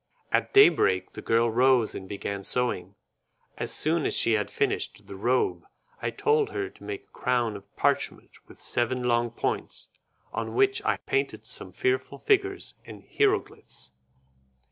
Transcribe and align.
At 0.31 0.51
day 0.51 0.69
break 0.69 1.11
the 1.11 1.21
girl 1.21 1.51
rose 1.51 1.93
and 1.93 2.09
began 2.09 2.41
sewing. 2.41 2.95
As 3.59 3.71
soon 3.71 4.07
as 4.07 4.17
she 4.17 4.33
had 4.33 4.49
finished 4.49 5.05
the 5.05 5.15
robe, 5.15 5.63
I 6.01 6.09
told 6.09 6.49
her 6.49 6.71
to 6.71 6.83
make 6.83 7.03
a 7.03 7.11
crown 7.11 7.55
of 7.55 7.75
parchment 7.75 8.31
with 8.47 8.59
seven 8.59 9.03
long 9.03 9.29
points, 9.29 9.89
on 10.33 10.55
which 10.55 10.83
I 10.85 10.97
painted 10.97 11.45
some 11.45 11.71
fearful 11.71 12.17
figures 12.17 12.79
and 12.83 13.03
hieroglyphs. 13.15 13.91